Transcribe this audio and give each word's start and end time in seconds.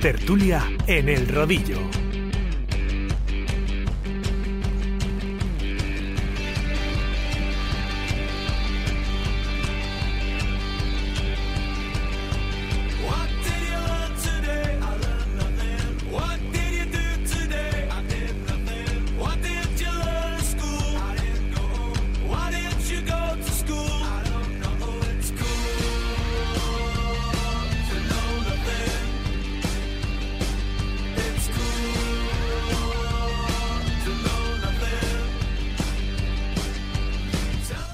Tertulia 0.00 0.62
en 0.86 1.10
el 1.10 1.28
rodillo. 1.28 1.99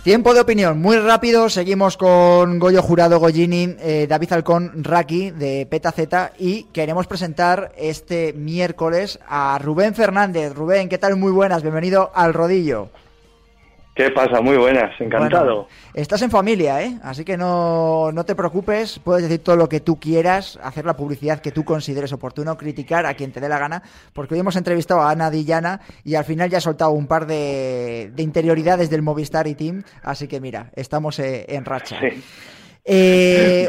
Tiempo 0.06 0.34
de 0.34 0.40
opinión, 0.40 0.80
muy 0.80 0.98
rápido. 0.98 1.50
Seguimos 1.50 1.96
con 1.96 2.60
Goyo 2.60 2.80
Jurado, 2.80 3.18
Goyini, 3.18 3.74
eh, 3.80 4.06
David 4.08 4.34
Alcón, 4.34 4.84
Raki 4.84 5.32
de 5.32 5.66
Peta 5.68 5.90
Z 5.90 6.30
y 6.38 6.62
queremos 6.72 7.08
presentar 7.08 7.72
este 7.76 8.32
miércoles 8.32 9.18
a 9.26 9.58
Rubén 9.58 9.96
Fernández. 9.96 10.54
Rubén, 10.54 10.88
¿qué 10.88 10.98
tal? 10.98 11.16
Muy 11.16 11.32
buenas, 11.32 11.62
bienvenido 11.62 12.12
al 12.14 12.34
Rodillo. 12.34 12.88
¿Qué 13.96 14.10
pasa? 14.10 14.42
Muy 14.42 14.58
buenas, 14.58 14.92
encantado. 15.00 15.68
estás 15.94 16.20
en 16.20 16.30
familia, 16.30 16.82
¿eh? 16.82 16.98
Así 17.02 17.24
que 17.24 17.38
no, 17.38 18.12
no, 18.12 18.24
te 18.26 18.34
preocupes, 18.34 18.98
puedes 18.98 19.22
decir 19.22 19.42
todo 19.42 19.56
lo 19.56 19.70
que 19.70 19.80
tú 19.80 19.98
quieras, 19.98 20.58
hacer 20.62 20.84
la 20.84 20.94
publicidad 20.98 21.40
que 21.40 21.50
tú 21.50 21.64
consideres 21.64 22.12
oportuno, 22.12 22.58
criticar 22.58 23.06
a 23.06 23.14
quien 23.14 23.32
te 23.32 23.40
dé 23.40 23.48
la 23.48 23.58
gana, 23.58 23.82
porque 24.12 24.34
hoy 24.34 24.40
hemos 24.40 24.56
entrevistado 24.56 25.00
a 25.00 25.10
Ana 25.10 25.30
Dillana 25.30 25.80
y 26.04 26.14
al 26.14 26.26
final 26.26 26.50
ya 26.50 26.58
ha 26.58 26.60
soltado 26.60 26.90
un 26.90 27.06
par 27.06 27.26
de, 27.26 28.10
de 28.14 28.22
interioridades 28.22 28.90
del 28.90 29.00
Movistar 29.00 29.46
y 29.46 29.54
Team, 29.54 29.82
así 30.02 30.28
que 30.28 30.42
mira, 30.42 30.70
estamos 30.76 31.18
eh, 31.18 31.46
en 31.48 31.64
racha. 31.64 31.98
Sí. 31.98 32.22
Eh, 32.88 33.66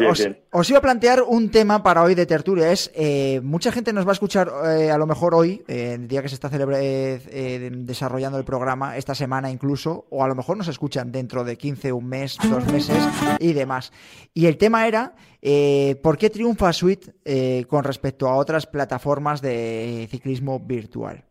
os, 0.52 0.70
iba 0.70 0.78
a 0.78 0.82
plantear 0.82 1.24
un 1.24 1.50
tema 1.50 1.82
para 1.82 2.04
hoy 2.04 2.14
de 2.14 2.28
tertulia. 2.28 2.72
Es 2.72 2.92
eh, 2.94 3.42
mucha 3.44 3.72
gente 3.72 3.92
nos 3.92 4.06
va 4.06 4.12
a 4.12 4.14
escuchar 4.14 4.52
eh, 4.68 4.92
a 4.92 4.98
lo 5.00 5.08
mejor 5.08 5.34
hoy, 5.34 5.64
el 5.68 6.08
día 6.08 6.22
que 6.22 6.30
se 6.30 6.36
está 6.36 6.50
desarrollando 6.50 8.38
el 8.38 8.46
programa, 8.46 8.96
esta 8.96 9.16
semana 9.16 9.50
incluso, 9.50 10.06
o 10.12 10.24
a 10.24 10.28
lo 10.28 10.36
mejor 10.36 10.56
nos 10.56 10.68
escuchan 10.68 11.12
dentro 11.12 11.44
de 11.44 11.58
15, 11.58 11.92
un 11.94 12.06
mes, 12.06 12.38
dos 12.48 12.72
meses 12.72 13.04
y 13.40 13.54
demás. 13.54 13.92
Y 14.36 14.46
el 14.46 14.58
tema 14.58 14.88
era 14.88 15.16
¿por 16.04 16.20
qué 16.20 16.30
triunfa 16.30 16.72
Suite 16.72 17.66
con 17.66 17.84
respecto 17.84 18.28
a 18.28 18.36
otras 18.36 18.68
plataformas 18.68 19.42
de 19.42 20.08
ciclismo 20.12 20.60
virtual? 20.60 21.26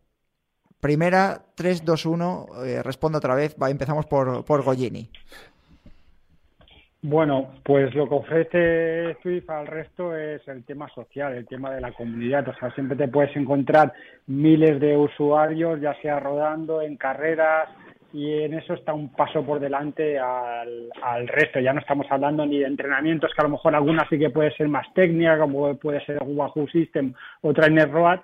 Primera, 0.81 1.45
3, 1.55 1.85
2, 1.85 2.05
1, 2.05 2.47
respondo 2.83 3.17
otra 3.17 3.33
vez. 3.33 3.55
Va, 3.61 3.69
empezamos 3.69 4.05
por, 4.05 4.43
por 4.43 4.61
Gollini. 4.61 5.09
Bueno, 7.09 7.53
pues 7.63 7.95
lo 7.95 8.09
que 8.09 8.15
ofrece 8.15 9.15
Swift 9.21 9.49
al 9.49 9.65
resto 9.65 10.13
es 10.13 10.45
el 10.49 10.65
tema 10.65 10.89
social, 10.89 11.33
el 11.33 11.47
tema 11.47 11.73
de 11.73 11.79
la 11.79 11.93
comunidad. 11.93 12.45
O 12.49 12.53
sea, 12.55 12.69
siempre 12.71 12.97
te 12.97 13.07
puedes 13.07 13.33
encontrar 13.37 13.93
miles 14.25 14.77
de 14.81 14.97
usuarios, 14.97 15.79
ya 15.79 15.93
sea 16.01 16.19
rodando, 16.19 16.81
en 16.81 16.97
carreras, 16.97 17.69
y 18.11 18.41
en 18.41 18.55
eso 18.55 18.73
está 18.73 18.93
un 18.93 19.13
paso 19.13 19.41
por 19.45 19.61
delante 19.61 20.19
al, 20.19 20.89
resto. 21.27 21.61
Ya 21.61 21.71
no 21.71 21.79
estamos 21.79 22.07
hablando 22.09 22.45
ni 22.45 22.59
de 22.59 22.65
entrenamientos, 22.65 23.31
que 23.33 23.39
a 23.39 23.45
lo 23.45 23.51
mejor 23.51 23.73
alguna 23.73 24.05
sí 24.09 24.19
que 24.19 24.29
puede 24.29 24.51
ser 24.57 24.67
más 24.67 24.93
técnica, 24.93 25.39
como 25.39 25.77
puede 25.77 26.05
ser 26.05 26.17
Wahoo 26.21 26.67
System 26.67 27.13
o 27.39 27.53
Trainer 27.53 27.89
Road, 27.89 28.19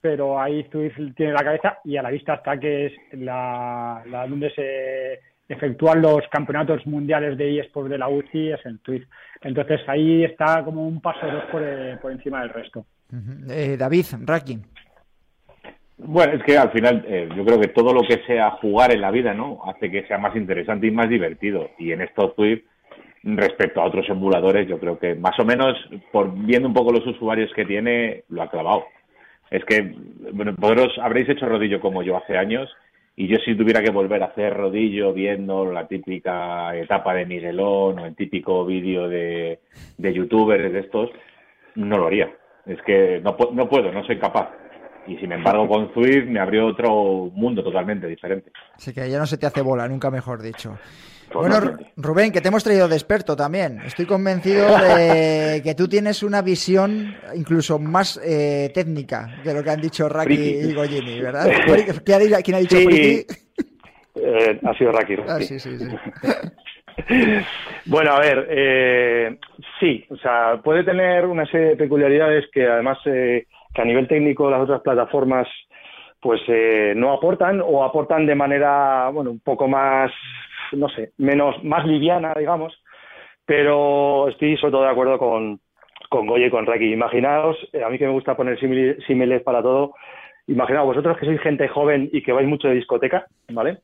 pero 0.00 0.40
ahí 0.40 0.66
Swift 0.72 1.14
tiene 1.14 1.34
la 1.34 1.44
cabeza 1.44 1.78
y 1.84 1.98
a 1.98 2.02
la 2.02 2.10
vista 2.10 2.36
está 2.36 2.58
que 2.58 2.86
es 2.86 2.92
la, 3.12 4.02
la 4.06 4.26
donde 4.26 4.50
se 4.54 5.33
efectuar 5.48 5.98
los 5.98 6.22
campeonatos 6.30 6.86
mundiales 6.86 7.36
de 7.36 7.60
eSports 7.60 7.90
de 7.90 7.98
la 7.98 8.08
UCI 8.08 8.52
es 8.52 8.66
en 8.66 8.78
Twitch. 8.78 9.06
Entonces 9.42 9.80
ahí 9.86 10.24
está 10.24 10.64
como 10.64 10.86
un 10.86 11.00
paso 11.00 11.26
dos 11.26 11.44
por, 11.50 11.62
eh, 11.62 11.98
por 12.00 12.12
encima 12.12 12.40
del 12.40 12.50
resto. 12.50 12.86
Eh, 13.50 13.76
David, 13.78 14.06
Raki. 14.24 14.58
Bueno, 15.96 16.32
es 16.34 16.42
que 16.42 16.58
al 16.58 16.70
final 16.72 17.04
eh, 17.06 17.28
yo 17.36 17.44
creo 17.44 17.60
que 17.60 17.68
todo 17.68 17.92
lo 17.92 18.02
que 18.02 18.22
sea 18.26 18.50
jugar 18.52 18.92
en 18.92 19.00
la 19.00 19.10
vida, 19.10 19.32
¿no? 19.32 19.60
Hace 19.66 19.90
que 19.90 20.06
sea 20.06 20.18
más 20.18 20.34
interesante 20.34 20.86
y 20.86 20.90
más 20.90 21.08
divertido. 21.08 21.70
Y 21.78 21.92
en 21.92 22.00
esto 22.00 22.32
Twitch, 22.32 22.64
respecto 23.22 23.80
a 23.80 23.86
otros 23.86 24.08
emuladores, 24.08 24.66
yo 24.66 24.78
creo 24.80 24.98
que 24.98 25.14
más 25.14 25.38
o 25.38 25.44
menos, 25.44 25.76
por 26.10 26.34
viendo 26.34 26.68
un 26.68 26.74
poco 26.74 26.92
los 26.92 27.06
usuarios 27.06 27.52
que 27.54 27.64
tiene, 27.64 28.24
lo 28.28 28.42
ha 28.42 28.50
clavado. 28.50 28.86
Es 29.50 29.64
que, 29.66 29.94
bueno, 30.32 30.54
vosotros 30.58 30.98
habréis 31.00 31.28
hecho 31.28 31.46
rodillo 31.46 31.80
como 31.80 32.02
yo 32.02 32.16
hace 32.16 32.36
años 32.36 32.68
y 33.16 33.28
yo 33.28 33.36
si 33.44 33.56
tuviera 33.56 33.82
que 33.82 33.90
volver 33.90 34.22
a 34.22 34.26
hacer 34.26 34.54
rodillo 34.54 35.12
viendo 35.12 35.70
la 35.70 35.86
típica 35.86 36.76
etapa 36.76 37.14
de 37.14 37.26
Miguelón 37.26 37.98
o 37.98 38.06
el 38.06 38.16
típico 38.16 38.64
vídeo 38.66 39.08
de, 39.08 39.60
de 39.96 40.12
youtubers 40.12 40.72
de 40.72 40.80
estos, 40.80 41.10
no 41.76 41.96
lo 41.96 42.06
haría. 42.06 42.32
Es 42.66 42.80
que 42.82 43.20
no, 43.22 43.36
no 43.52 43.68
puedo, 43.68 43.92
no 43.92 44.04
soy 44.04 44.18
capaz. 44.18 44.50
Y 45.06 45.16
sin 45.18 45.32
embargo 45.32 45.68
con 45.68 45.92
Zwift 45.92 46.26
me 46.26 46.40
abrió 46.40 46.66
otro 46.66 47.30
mundo 47.34 47.62
totalmente 47.62 48.06
diferente. 48.06 48.50
Así 48.74 48.92
que 48.92 49.08
ya 49.08 49.18
no 49.18 49.26
se 49.26 49.38
te 49.38 49.46
hace 49.46 49.60
bola, 49.60 49.86
nunca 49.86 50.10
mejor 50.10 50.42
dicho. 50.42 50.76
Bueno, 51.32 51.76
Rubén, 51.96 52.32
que 52.32 52.40
te 52.40 52.48
hemos 52.48 52.62
traído 52.62 52.88
de 52.88 52.94
experto 52.94 53.34
también. 53.36 53.80
Estoy 53.84 54.06
convencido 54.06 54.66
de 54.78 55.60
que 55.64 55.74
tú 55.74 55.88
tienes 55.88 56.22
una 56.22 56.42
visión 56.42 57.14
incluso 57.34 57.78
más 57.78 58.20
eh, 58.24 58.70
técnica 58.74 59.28
de 59.44 59.54
lo 59.54 59.62
que 59.62 59.70
han 59.70 59.80
dicho 59.80 60.08
Raki 60.08 60.34
y 60.34 60.74
Goyini, 60.74 61.20
¿verdad? 61.20 61.46
¿Quién 62.04 62.56
ha 62.56 62.60
dicho 62.60 62.76
sí. 62.76 63.26
Eh, 64.16 64.60
ha 64.64 64.74
sido 64.74 64.92
Raki. 64.92 65.16
Ah, 65.26 65.40
sí, 65.40 65.58
sí, 65.58 65.76
sí. 65.76 65.88
bueno, 67.86 68.12
a 68.12 68.20
ver, 68.20 68.46
eh, 68.48 69.38
sí, 69.80 70.04
o 70.10 70.16
sea, 70.16 70.60
puede 70.62 70.84
tener 70.84 71.26
una 71.26 71.46
serie 71.46 71.70
de 71.70 71.76
peculiaridades 71.76 72.44
que 72.52 72.64
además 72.64 72.98
que 73.04 73.46
a 73.74 73.84
nivel 73.84 74.06
técnico 74.06 74.48
las 74.50 74.60
otras 74.60 74.82
plataformas 74.82 75.48
pues 76.20 76.40
no 76.96 77.12
aportan 77.12 77.60
o 77.60 77.84
aportan 77.84 78.24
de 78.24 78.34
manera, 78.34 79.10
bueno, 79.10 79.30
un 79.30 79.40
poco 79.40 79.68
más 79.68 80.10
no 80.76 80.88
sé, 80.88 81.12
menos, 81.18 81.62
más 81.64 81.86
liviana, 81.86 82.34
digamos, 82.34 82.72
pero 83.46 84.28
estoy 84.28 84.56
sobre 84.56 84.72
todo 84.72 84.82
de 84.82 84.90
acuerdo 84.90 85.18
con, 85.18 85.60
con 86.08 86.26
Goye 86.26 86.46
y 86.46 86.50
con 86.50 86.66
Raki. 86.66 86.92
Imaginaos, 86.92 87.56
eh, 87.72 87.82
a 87.82 87.88
mí 87.88 87.98
que 87.98 88.06
me 88.06 88.12
gusta 88.12 88.36
poner 88.36 88.58
símiles 88.58 89.42
para 89.42 89.62
todo, 89.62 89.94
imaginaos 90.46 90.86
vosotros 90.86 91.18
que 91.18 91.26
sois 91.26 91.40
gente 91.40 91.68
joven 91.68 92.08
y 92.12 92.22
que 92.22 92.32
vais 92.32 92.46
mucho 92.46 92.68
de 92.68 92.74
discoteca, 92.74 93.26
¿vale? 93.50 93.78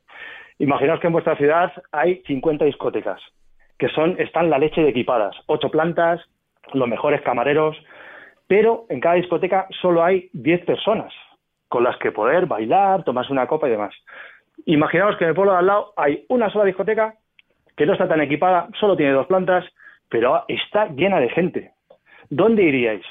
Imaginaos 0.59 0.99
que 0.99 1.07
en 1.07 1.13
vuestra 1.13 1.35
ciudad 1.37 1.71
hay 1.91 2.21
50 2.27 2.65
discotecas, 2.65 3.21
que 3.77 3.89
son, 3.89 4.15
están 4.19 4.49
la 4.49 4.59
leche 4.59 4.81
de 4.81 4.89
equipadas, 4.89 5.35
ocho 5.47 5.69
plantas, 5.69 6.21
los 6.73 6.87
mejores 6.87 7.21
camareros, 7.21 7.75
pero 8.47 8.85
en 8.89 8.99
cada 8.99 9.15
discoteca 9.15 9.67
solo 9.81 10.03
hay 10.03 10.29
10 10.33 10.65
personas 10.65 11.13
con 11.67 11.83
las 11.83 11.97
que 11.97 12.11
poder 12.11 12.47
bailar, 12.47 13.03
tomarse 13.03 13.31
una 13.31 13.47
copa 13.47 13.67
y 13.67 13.71
demás. 13.71 13.95
Imaginaos 14.65 15.17
que 15.17 15.23
en 15.23 15.29
el 15.29 15.35
pueblo 15.35 15.53
de 15.53 15.59
al 15.59 15.67
lado 15.67 15.93
hay 15.97 16.25
una 16.29 16.49
sola 16.49 16.65
discoteca 16.65 17.15
que 17.75 17.85
no 17.85 17.93
está 17.93 18.07
tan 18.07 18.21
equipada, 18.21 18.67
solo 18.79 18.95
tiene 18.95 19.13
dos 19.13 19.27
plantas, 19.27 19.65
pero 20.09 20.43
está 20.47 20.87
llena 20.87 21.19
de 21.19 21.29
gente. 21.29 21.71
¿Dónde 22.29 22.63
iríais? 22.63 23.03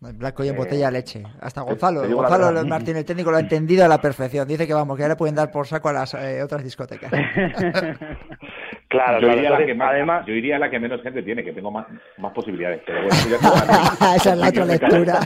Blanco 0.00 0.44
y 0.44 0.48
en 0.48 0.56
botella 0.56 0.86
de 0.86 0.92
leche. 0.92 1.22
Hasta 1.40 1.62
Gonzalo, 1.62 2.08
Gonzalo 2.08 2.64
Martín, 2.64 2.96
el 2.96 3.04
técnico, 3.04 3.32
lo 3.32 3.36
ha 3.36 3.40
entendido 3.40 3.84
a 3.84 3.88
la 3.88 4.00
perfección. 4.00 4.46
Dice 4.46 4.64
que 4.64 4.72
vamos, 4.72 4.96
que 4.96 5.02
ya 5.02 5.08
le 5.08 5.16
pueden 5.16 5.34
dar 5.34 5.50
por 5.50 5.66
saco 5.66 5.88
a 5.88 5.92
las 5.92 6.14
eh, 6.14 6.40
otras 6.40 6.62
discotecas. 6.62 7.10
claro, 8.88 9.20
yo, 9.20 9.32
iría 9.32 9.48
a 9.48 9.58
la 9.58 9.66
que 9.66 9.76
además, 9.78 10.24
yo 10.24 10.34
iría 10.34 10.54
a 10.54 10.60
la 10.60 10.70
que 10.70 10.78
menos 10.78 11.02
gente 11.02 11.20
tiene, 11.24 11.42
que 11.42 11.52
tengo 11.52 11.72
más, 11.72 11.86
más 12.18 12.32
posibilidades. 12.32 12.80
Pero 12.86 13.00
bueno, 13.00 13.16
Esa 14.16 14.32
es 14.32 14.38
la 14.38 14.48
otra 14.48 14.64
lectura. 14.64 15.18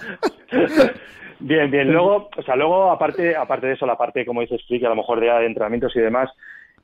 Bien, 1.44 1.69
bien. 1.71 1.93
Luego, 1.93 2.31
o 2.37 2.43
sea, 2.43 2.55
luego 2.55 2.91
aparte, 2.91 3.35
aparte 3.35 3.67
de 3.67 3.73
eso, 3.73 3.85
la 3.85 3.97
parte, 3.97 4.25
como 4.25 4.43
dices, 4.43 4.62
que 4.69 4.87
a 4.87 4.91
lo 4.91 4.94
mejor 4.94 5.19
de, 5.19 5.27
de 5.27 5.47
entrenamientos 5.47 5.94
y 5.97 6.00
demás, 6.00 6.31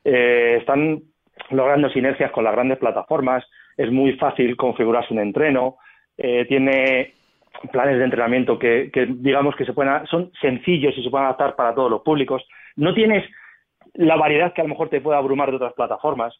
eh, 0.05 0.57
están 0.59 1.01
logrando 1.51 1.89
sinergias 1.91 2.33
con 2.33 2.43
las 2.43 2.55
grandes 2.55 2.79
plataformas. 2.79 3.45
Es 3.77 3.93
muy 3.93 4.15
fácil 4.15 4.57
configurarse 4.57 5.15
un 5.15 5.21
entreno. 5.21 5.77
Eh, 6.17 6.45
tiene 6.49 7.13
planes 7.71 7.99
de 7.99 8.05
entrenamiento 8.05 8.59
que, 8.59 8.91
que 8.93 9.07
digamos 9.07 9.55
que 9.55 9.65
se 9.65 9.73
pueden, 9.73 10.05
son 10.07 10.33
sencillos 10.41 10.95
y 10.97 11.05
se 11.05 11.11
pueden 11.11 11.27
adaptar 11.27 11.55
para 11.55 11.73
todos 11.73 11.91
los 11.91 12.03
públicos. 12.03 12.43
No 12.75 12.93
tienes 12.95 13.25
la 13.95 14.17
variedad 14.17 14.53
que 14.53 14.61
a 14.61 14.65
lo 14.65 14.71
mejor 14.71 14.89
te 14.89 15.01
puede 15.01 15.19
abrumar 15.19 15.51
de 15.51 15.57
otras 15.57 15.75
plataformas. 15.75 16.35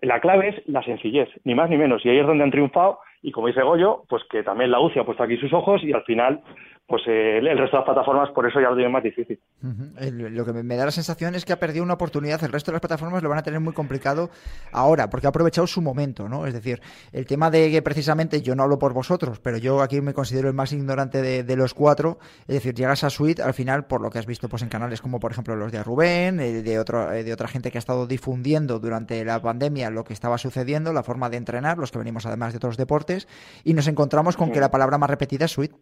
La 0.00 0.18
clave 0.18 0.48
es 0.48 0.68
la 0.68 0.82
sencillez, 0.82 1.28
ni 1.44 1.54
más 1.54 1.70
ni 1.70 1.76
menos. 1.76 2.04
Y 2.04 2.08
ahí 2.08 2.18
es 2.18 2.26
donde 2.26 2.42
han 2.42 2.50
triunfado 2.50 2.98
y 3.22 3.30
como 3.30 3.46
dice 3.46 3.62
Goyo, 3.62 4.02
pues 4.08 4.22
que 4.28 4.42
también 4.42 4.72
la 4.72 4.80
UCI 4.80 4.98
ha 4.98 5.04
puesto 5.04 5.22
aquí 5.22 5.36
sus 5.36 5.52
ojos 5.52 5.82
y 5.84 5.92
al 5.92 6.02
final 6.02 6.42
pues 6.86 7.02
eh, 7.06 7.38
el 7.38 7.58
resto 7.58 7.76
de 7.76 7.80
las 7.80 7.84
plataformas 7.84 8.30
por 8.30 8.46
eso 8.46 8.60
ya 8.60 8.68
lo 8.68 8.74
tienen 8.74 8.92
más 8.92 9.02
difícil. 9.02 9.40
Lo 9.60 10.44
que 10.44 10.52
me 10.52 10.76
da 10.76 10.84
la 10.84 10.90
sensación 10.90 11.34
es 11.34 11.44
que 11.44 11.52
ha 11.52 11.58
perdido 11.58 11.84
una 11.84 11.94
oportunidad, 11.94 12.42
el 12.44 12.52
resto 12.52 12.70
de 12.70 12.74
las 12.74 12.80
plataformas 12.80 13.22
lo 13.22 13.28
van 13.28 13.38
a 13.38 13.42
tener 13.42 13.60
muy 13.60 13.72
complicado 13.72 14.30
ahora, 14.72 15.08
porque 15.08 15.26
ha 15.26 15.30
aprovechado 15.30 15.66
su 15.66 15.80
momento, 15.80 16.28
¿no? 16.28 16.46
Es 16.46 16.52
decir, 16.52 16.82
el 17.12 17.24
tema 17.26 17.50
de 17.50 17.70
que 17.70 17.82
precisamente, 17.82 18.42
yo 18.42 18.54
no 18.54 18.64
hablo 18.64 18.78
por 18.78 18.92
vosotros, 18.92 19.40
pero 19.40 19.56
yo 19.58 19.80
aquí 19.80 20.00
me 20.00 20.12
considero 20.12 20.48
el 20.48 20.54
más 20.54 20.72
ignorante 20.72 21.22
de, 21.22 21.56
los 21.56 21.72
cuatro, 21.74 22.18
es 22.42 22.54
decir, 22.54 22.74
llegas 22.74 23.04
a 23.04 23.10
Suite 23.10 23.42
al 23.42 23.54
final, 23.54 23.86
por 23.86 24.00
lo 24.00 24.10
que 24.10 24.18
has 24.18 24.26
visto 24.26 24.48
pues 24.48 24.62
en 24.62 24.68
canales 24.68 25.00
como 25.00 25.20
por 25.20 25.32
ejemplo 25.32 25.54
los 25.54 25.70
de 25.70 25.82
Rubén, 25.82 26.40
eh, 26.40 26.62
de, 26.62 26.78
otro, 26.78 27.12
eh, 27.12 27.24
de 27.24 27.32
otra 27.32 27.48
gente 27.48 27.70
que 27.70 27.78
ha 27.78 27.80
estado 27.80 28.06
difundiendo 28.06 28.78
durante 28.78 29.24
la 29.24 29.40
pandemia 29.40 29.90
lo 29.90 30.04
que 30.04 30.12
estaba 30.12 30.38
sucediendo, 30.38 30.92
la 30.92 31.02
forma 31.02 31.30
de 31.30 31.36
entrenar, 31.36 31.78
los 31.78 31.92
que 31.92 31.98
venimos 31.98 32.26
además 32.26 32.52
de 32.52 32.56
otros 32.56 32.76
deportes, 32.76 33.28
y 33.64 33.74
nos 33.74 33.86
encontramos 33.86 34.36
con 34.36 34.50
que 34.50 34.60
la 34.60 34.70
palabra 34.70 34.98
más 34.98 35.10
repetida 35.10 35.44
es 35.44 35.52
Suite 35.52 35.74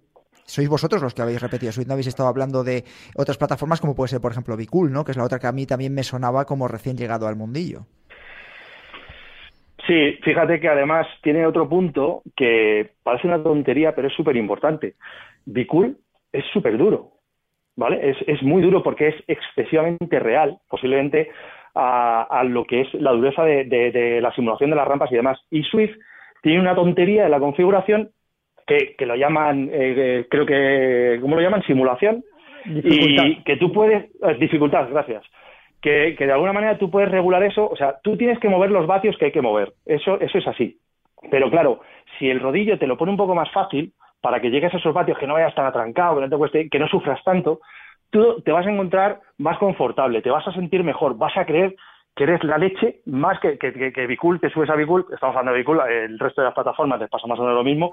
sois 0.51 0.69
vosotros 0.69 1.03
los 1.03 1.15
que 1.15 1.23
habéis 1.23 1.41
repetido 1.41 1.73
Suite, 1.73 1.89
no 1.89 1.95
habéis 1.95 2.09
estado 2.09 2.29
hablando 2.29 2.65
de 2.65 2.83
otras 3.17 3.39
plataformas 3.39 3.81
como 3.81 3.95
puede 3.95 4.09
ser, 4.09 4.21
por 4.21 4.33
ejemplo, 4.33 4.57
Bicool, 4.57 4.93
¿no? 4.93 5.05
Que 5.05 5.13
es 5.13 5.17
la 5.17 5.25
otra 5.25 5.39
que 5.39 5.47
a 5.47 5.53
mí 5.53 5.65
también 5.65 5.95
me 5.95 6.03
sonaba 6.03 6.45
como 6.45 6.67
recién 6.67 6.97
llegado 6.97 7.29
al 7.29 7.37
mundillo. 7.37 7.87
Sí, 9.87 10.19
fíjate 10.23 10.61
que 10.61 10.69
además 10.69 11.07
tiene 11.23 11.47
otro 11.47 11.69
punto 11.69 12.23
que 12.37 12.91
parece 13.03 13.29
una 13.29 13.43
tontería, 13.43 13.95
pero 13.95 14.09
es 14.09 14.15
súper 14.15 14.37
importante. 14.37 14.95
Bicool 15.47 15.97
es 16.33 16.45
súper 16.53 16.77
duro, 16.77 17.13
¿vale? 17.77 18.11
Es, 18.11 18.17
es, 18.27 18.43
muy 18.43 18.61
duro 18.63 18.83
porque 18.83 19.09
es 19.09 19.15
excesivamente 19.27 20.19
real, 20.19 20.59
posiblemente 20.69 21.31
a, 21.75 22.43
lo 22.45 22.65
que 22.65 22.83
es 22.83 22.95
la 22.95 23.13
dureza 23.13 23.45
de, 23.45 23.65
de, 23.65 24.21
la 24.21 24.33
simulación 24.35 24.71
de 24.71 24.77
las 24.77 24.87
rampas 24.87 25.11
y 25.13 25.17
demás. 25.17 25.39
Y 25.51 25.63
Swift 25.63 25.97
tiene 26.43 26.61
una 26.61 26.75
tontería 26.75 27.25
en 27.25 27.31
la 27.31 27.41
configuración 27.41 28.11
que, 28.97 29.07
lo 29.07 29.17
llaman, 29.17 29.69
eh, 29.73 30.27
creo 30.31 30.47
que, 30.47 31.19
¿cómo 31.21 31.37
lo 31.37 31.43
llaman? 31.43 31.63
Simulación. 31.63 32.23
Y 32.65 33.43
que 33.43 33.57
tú 33.57 33.73
puedes, 33.73 34.05
eh, 34.05 34.37
dificultad, 34.39 34.89
gracias. 34.91 35.25
Que, 35.81 36.15
que, 36.17 36.27
de 36.27 36.33
alguna 36.33 36.53
manera 36.53 36.77
tú 36.77 36.91
puedes 36.91 37.11
regular 37.11 37.43
eso, 37.43 37.69
o 37.69 37.77
sea, 37.77 37.97
tú 38.03 38.17
tienes 38.17 38.39
que 38.39 38.49
mover 38.49 38.71
los 38.71 38.87
vatios 38.87 39.17
que 39.17 39.27
hay 39.27 39.33
que 39.33 39.41
mover, 39.41 39.73
eso, 39.87 40.21
eso 40.21 40.39
es 40.39 40.47
así. 40.47 40.79
Pero 41.31 41.51
claro, 41.51 41.81
si 42.19 42.29
el 42.29 42.41
rodillo 42.41 42.79
te 42.79 42.87
lo 42.87 42.99
pone 42.99 43.13
un 43.13 43.17
poco 43.17 43.35
más 43.35 43.51
fácil, 43.51 43.93
para 44.21 44.41
que 44.41 44.51
llegues 44.51 44.75
a 44.75 44.77
esos 44.77 44.93
vatios 44.93 45.19
que 45.19 45.27
no 45.27 45.35
vayas 45.35 45.55
tan 45.55 45.67
atrancado, 45.67 46.17
que 46.17 46.21
no 46.23 46.29
te 46.29 46.37
cueste, 46.37 46.69
que 46.69 46.79
no 46.79 46.89
sufras 46.89 47.23
tanto, 47.25 47.61
tú 48.11 48.43
te 48.43 48.53
vas 48.53 48.67
a 48.67 48.71
encontrar 48.71 49.21
más 49.39 49.59
confortable, 49.59 50.23
te 50.23 50.31
vas 50.31 50.47
a 50.47 50.53
sentir 50.53 50.85
mejor, 50.85 51.17
vas 51.17 51.37
a 51.37 51.47
creer 51.47 51.75
que 52.15 52.25
eres 52.25 52.43
la 52.45 52.59
leche 52.59 53.01
más 53.07 53.39
que, 53.41 53.59
que, 53.59 53.93
que, 53.93 54.07
Bicul, 54.07 54.41
te 54.41 54.51
subes 54.51 54.69
a 54.71 54.77
Bicul, 54.77 55.07
estamos 55.13 55.37
hablando 55.37 55.53
de 55.53 55.59
Bicul, 55.59 55.81
el 55.89 56.19
resto 56.19 56.41
de 56.41 56.47
las 56.47 56.55
plataformas 56.55 57.01
les 57.01 57.09
pasa 57.09 57.27
más 57.27 57.39
o 57.39 57.43
menos 57.43 57.57
lo 57.57 57.65
mismo, 57.65 57.93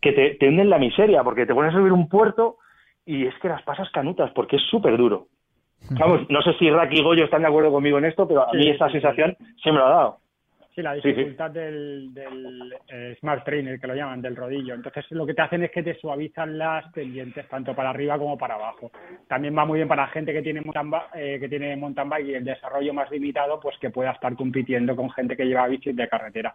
que 0.00 0.12
te, 0.12 0.34
te 0.34 0.48
hunden 0.48 0.70
la 0.70 0.78
miseria, 0.78 1.22
porque 1.22 1.46
te 1.46 1.54
pones 1.54 1.72
a 1.72 1.78
subir 1.78 1.92
un 1.92 2.08
puerto 2.08 2.58
y 3.06 3.26
es 3.26 3.34
que 3.40 3.48
las 3.48 3.62
pasas 3.62 3.90
canutas, 3.90 4.30
porque 4.32 4.56
es 4.56 4.62
súper 4.70 4.96
duro. 4.96 5.28
Vamos, 5.90 6.20
no 6.28 6.40
sé 6.42 6.52
si 6.58 6.70
Raki 6.70 7.00
y 7.00 7.02
Goyo 7.02 7.24
están 7.24 7.42
de 7.42 7.48
acuerdo 7.48 7.72
conmigo 7.72 7.98
en 7.98 8.04
esto, 8.04 8.26
pero 8.26 8.48
a 8.48 8.52
mí 8.52 8.68
esta 8.68 8.90
sensación 8.90 9.36
se 9.62 9.72
me 9.72 9.78
lo 9.78 9.86
ha 9.86 9.90
dado. 9.90 10.18
Sí, 10.74 10.80
la 10.80 10.94
dificultad 10.94 11.50
del, 11.50 12.10
eh, 12.88 13.14
Smart 13.20 13.44
Trainer, 13.44 13.78
que 13.78 13.86
lo 13.86 13.94
llaman, 13.94 14.22
del 14.22 14.34
rodillo. 14.34 14.74
Entonces, 14.74 15.04
lo 15.10 15.26
que 15.26 15.34
te 15.34 15.42
hacen 15.42 15.62
es 15.62 15.70
que 15.70 15.82
te 15.82 15.94
suavizan 15.96 16.56
las 16.56 16.90
pendientes, 16.92 17.46
tanto 17.46 17.74
para 17.74 17.90
arriba 17.90 18.16
como 18.16 18.38
para 18.38 18.54
abajo. 18.54 18.90
También 19.28 19.54
va 19.56 19.66
muy 19.66 19.80
bien 19.80 19.88
para 19.88 20.06
la 20.06 20.08
gente 20.08 20.32
que 20.32 20.40
tiene 20.40 20.62
mountain, 20.62 20.90
eh, 21.14 21.36
que 21.38 21.48
tiene 21.50 21.76
mountain 21.76 22.08
bike 22.08 22.26
y 22.26 22.34
el 22.36 22.44
desarrollo 22.44 22.94
más 22.94 23.10
limitado, 23.10 23.60
pues 23.60 23.76
que 23.78 23.90
pueda 23.90 24.12
estar 24.12 24.34
compitiendo 24.34 24.96
con 24.96 25.10
gente 25.10 25.36
que 25.36 25.44
lleva 25.44 25.68
bicis 25.68 25.94
de 25.94 26.08
carretera. 26.08 26.54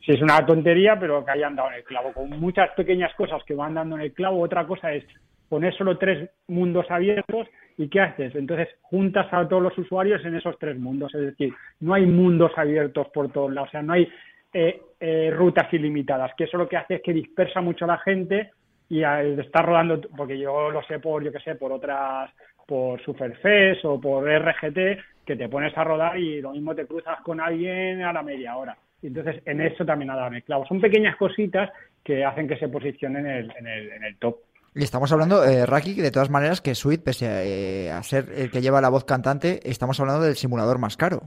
Sí, 0.00 0.12
es 0.12 0.22
una 0.22 0.46
tontería, 0.46 0.96
pero 1.00 1.24
que 1.24 1.32
hayan 1.32 1.56
dado 1.56 1.70
en 1.70 1.76
el 1.76 1.84
clavo. 1.84 2.12
Con 2.12 2.30
muchas 2.38 2.70
pequeñas 2.76 3.12
cosas 3.14 3.42
que 3.42 3.54
van 3.54 3.74
dando 3.74 3.96
en 3.96 4.02
el 4.02 4.12
clavo. 4.12 4.40
Otra 4.40 4.64
cosa 4.64 4.92
es 4.92 5.04
poner 5.48 5.74
solo 5.74 5.98
tres 5.98 6.30
mundos 6.48 6.86
abiertos 6.90 7.48
¿Y 7.78 7.88
qué 7.88 8.00
haces? 8.00 8.34
Entonces 8.34 8.68
juntas 8.82 9.26
a 9.30 9.46
todos 9.46 9.62
los 9.62 9.76
usuarios 9.76 10.24
en 10.24 10.34
esos 10.34 10.58
tres 10.58 10.78
mundos. 10.78 11.14
Es 11.14 11.20
decir, 11.20 11.52
no 11.80 11.94
hay 11.94 12.06
mundos 12.06 12.52
abiertos 12.56 13.08
por 13.12 13.30
todos 13.30 13.52
lados, 13.52 13.68
o 13.68 13.72
sea, 13.72 13.82
no 13.82 13.92
hay 13.92 14.08
eh, 14.52 14.80
eh, 14.98 15.30
rutas 15.34 15.72
ilimitadas, 15.72 16.32
que 16.36 16.44
eso 16.44 16.56
lo 16.56 16.68
que 16.68 16.78
hace 16.78 16.94
es 16.96 17.02
que 17.02 17.12
dispersa 17.12 17.60
mucho 17.60 17.84
a 17.84 17.88
la 17.88 17.98
gente 17.98 18.50
y 18.88 19.02
al 19.02 19.38
estar 19.38 19.66
rodando, 19.66 20.00
porque 20.16 20.38
yo 20.38 20.70
lo 20.70 20.82
sé 20.84 21.00
por, 21.00 21.22
yo 21.22 21.32
qué 21.32 21.40
sé, 21.40 21.56
por 21.56 21.72
otras, 21.72 22.30
por 22.66 23.02
Superfest 23.02 23.84
o 23.84 24.00
por 24.00 24.24
RGT, 24.24 25.24
que 25.26 25.36
te 25.36 25.48
pones 25.48 25.76
a 25.76 25.84
rodar 25.84 26.18
y 26.18 26.40
lo 26.40 26.52
mismo 26.52 26.74
te 26.74 26.86
cruzas 26.86 27.20
con 27.20 27.40
alguien 27.40 28.02
a 28.02 28.12
la 28.12 28.22
media 28.22 28.56
hora. 28.56 28.76
Y 29.02 29.08
entonces 29.08 29.42
en 29.44 29.60
eso 29.60 29.84
también 29.84 30.10
ha 30.10 30.16
dado 30.16 30.34
el 30.34 30.42
clavo. 30.44 30.64
Son 30.66 30.80
pequeñas 30.80 31.16
cositas 31.16 31.70
que 32.02 32.24
hacen 32.24 32.48
que 32.48 32.56
se 32.56 32.68
posicionen 32.68 33.26
en 33.26 33.36
el, 33.36 33.52
en 33.58 33.66
el, 33.66 33.92
en 33.92 34.04
el 34.04 34.16
top. 34.16 34.38
Y 34.76 34.82
estamos 34.82 35.10
hablando, 35.10 35.42
eh, 35.42 35.64
Raki, 35.64 35.94
de 35.94 36.10
todas 36.10 36.28
maneras, 36.28 36.60
que 36.60 36.74
Sweet, 36.74 37.02
pese 37.02 37.26
eh, 37.26 37.90
a, 37.90 38.02
ser 38.02 38.26
el 38.36 38.50
que 38.50 38.60
lleva 38.60 38.82
la 38.82 38.90
voz 38.90 39.04
cantante, 39.04 39.60
estamos 39.64 39.98
hablando 40.00 40.22
del 40.22 40.34
simulador 40.34 40.78
más 40.78 40.98
caro. 40.98 41.22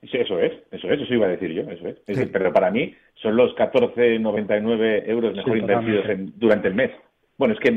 eso 0.00 0.40
es, 0.40 0.52
eso 0.70 0.88
es, 0.88 1.02
eso 1.02 1.14
iba 1.14 1.26
a 1.26 1.28
decir 1.28 1.52
yo, 1.52 1.70
eso 1.70 1.88
es. 1.88 2.28
pero 2.32 2.50
para 2.50 2.70
mí 2.70 2.94
son 3.16 3.36
los 3.36 3.54
14,99 3.54 5.02
euros 5.10 5.36
mejor 5.36 5.58
invertidos 5.58 6.06
durante 6.36 6.68
el 6.68 6.74
mes. 6.74 6.90
Bueno, 7.36 7.52
es 7.52 7.60
que 7.60 7.70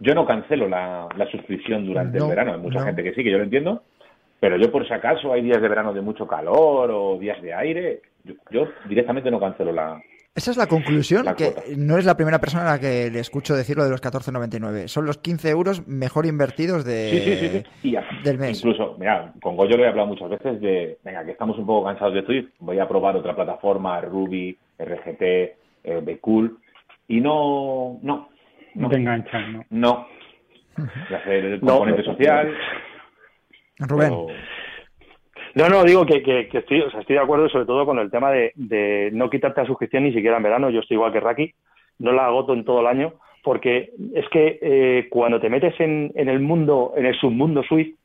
yo 0.00 0.14
no 0.14 0.24
cancelo 0.24 0.70
la, 0.70 1.08
suscripción 1.30 1.84
durante 1.84 2.16
el 2.16 2.28
verano. 2.28 2.54
Hay 2.54 2.60
mucha 2.60 2.82
gente 2.82 3.02
que 3.02 3.12
sí, 3.12 3.22
que 3.22 3.30
yo 3.30 3.36
lo 3.36 3.44
entiendo. 3.44 3.82
Pero 4.40 4.56
yo, 4.56 4.72
por 4.72 4.86
si 4.88 4.94
acaso, 4.94 5.34
hay 5.34 5.42
días 5.42 5.60
de 5.60 5.68
verano 5.68 5.92
de 5.92 6.00
mucho 6.00 6.26
calor 6.26 6.90
o 6.90 7.18
días 7.18 7.42
de 7.42 7.52
aire, 7.52 8.00
yo 8.50 8.68
directamente 8.88 9.30
no 9.30 9.38
cancelo 9.38 9.72
la, 9.72 10.00
esa 10.36 10.50
es 10.50 10.56
la 10.58 10.66
conclusión, 10.66 11.26
que 11.34 11.54
no 11.78 11.96
es 11.96 12.04
la 12.04 12.14
primera 12.14 12.38
persona 12.38 12.64
a 12.64 12.72
la 12.74 12.78
que 12.78 13.10
le 13.10 13.20
escucho 13.20 13.56
decirlo 13.56 13.84
de 13.84 13.90
los 13.90 14.02
14.99. 14.02 14.86
Son 14.86 15.06
los 15.06 15.16
15 15.16 15.48
euros 15.48 15.88
mejor 15.88 16.26
invertidos 16.26 16.84
de, 16.84 17.64
del 18.22 18.38
mes. 18.38 18.58
Incluso, 18.58 18.96
mira, 18.98 19.32
con 19.40 19.56
Goyo 19.56 19.78
lo 19.78 19.84
he 19.84 19.88
hablado 19.88 20.08
muchas 20.08 20.28
veces 20.28 20.60
de, 20.60 20.98
venga, 21.02 21.24
que 21.24 21.30
estamos 21.30 21.58
un 21.58 21.64
poco 21.64 21.86
cansados 21.86 22.12
de 22.12 22.22
Twitch, 22.22 22.50
voy 22.58 22.78
a 22.78 22.86
probar 22.86 23.16
otra 23.16 23.34
plataforma, 23.34 23.98
Ruby, 24.02 24.58
RGT, 24.78 25.22
eh, 25.22 25.56
Bcool, 25.84 26.58
y 27.08 27.20
no, 27.20 27.98
no. 28.02 28.28
No, 28.74 28.90
te 28.90 28.96
enganchan, 28.96 29.52
¿no? 29.52 29.64
No. 29.70 30.06
el 31.26 31.60
componente 31.60 32.04
social. 32.04 32.54
Rubén. 33.78 34.12
No, 35.56 35.70
no, 35.70 35.84
digo 35.84 36.04
que, 36.04 36.22
que, 36.22 36.48
estoy, 36.52 36.84
de 37.08 37.18
acuerdo 37.18 37.48
sobre 37.48 37.64
todo 37.64 37.86
con 37.86 37.98
el 37.98 38.10
tema 38.10 38.30
de, 38.30 38.52
de, 38.56 39.08
no 39.14 39.30
quitarte 39.30 39.62
la 39.62 39.66
suscripción 39.66 40.04
ni 40.04 40.12
siquiera 40.12 40.36
en 40.36 40.42
verano. 40.42 40.68
Yo 40.68 40.80
estoy 40.80 40.96
igual 40.96 41.14
que 41.14 41.20
Raki, 41.20 41.54
no 41.98 42.12
la 42.12 42.26
agoto 42.26 42.52
en 42.52 42.62
todo 42.62 42.80
el 42.80 42.86
año, 42.86 43.14
porque 43.42 43.90
es 44.14 44.28
que 44.28 44.58
eh, 44.60 45.06
cuando 45.08 45.40
te 45.40 45.48
metes 45.48 45.72
en, 45.80 46.12
en, 46.14 46.28
el 46.28 46.40
mundo, 46.40 46.92
en 46.94 47.06
el 47.06 47.18
submundo 47.18 47.62
Swift, 47.62 47.96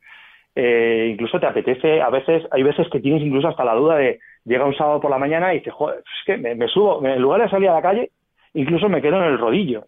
eh, 0.55 1.09
incluso 1.11 1.41
te 1.41 1.45
apetece, 1.45 2.01
a 2.01 2.09
veces, 2.09 2.41
hay 2.51 2.63
veces 2.63 2.87
que 2.89 3.01
tienes 3.01 3.21
incluso 3.21 3.49
hasta 3.49 3.65
la 3.65 3.75
duda 3.75 3.97
de, 3.97 4.19
llega 4.45 4.63
un 4.63 4.75
sábado 4.75 5.01
por 5.01 5.11
la 5.11 5.17
mañana 5.17 5.53
y 5.53 5.57
dices, 5.57 5.73
joder, 5.73 5.99
es 5.99 6.25
que 6.25 6.37
me, 6.37 6.55
me 6.55 6.69
subo, 6.69 7.05
en 7.05 7.21
lugar 7.21 7.41
de 7.41 7.49
salir 7.49 7.67
a 7.67 7.73
la 7.73 7.81
calle, 7.81 8.11
incluso 8.53 8.87
me 8.87 9.01
quedo 9.01 9.17
en 9.17 9.23
el 9.23 9.37
rodillo. 9.37 9.87